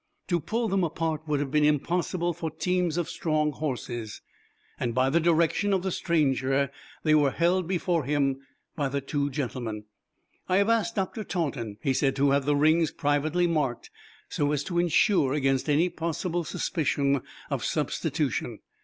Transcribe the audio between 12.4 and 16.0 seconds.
the rings privately marked, so as to insure against any